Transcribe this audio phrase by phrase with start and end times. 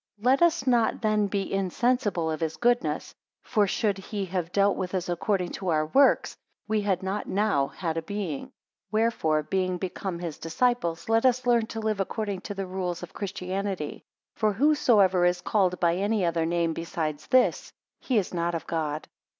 [0.17, 3.13] 7 Let us not then be insensible of his goodness;
[3.43, 6.35] for should he have dealt with us according to our works,
[6.67, 8.45] we had not now had a being.
[8.45, 8.51] 8
[8.93, 13.13] Wherefore being become his disciples, let us learn to live according to the rules of
[13.13, 14.01] Christianity;
[14.33, 19.07] for whosoever is called by any other name besides this, he is not of God.